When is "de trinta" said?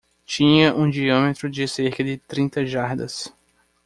2.03-2.65